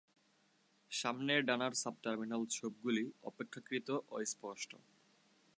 [0.91, 4.71] সামনের ডানার সাবটার্মিনাল ছোপগুলি অপেক্ষাকৃত অস্পষ্ট।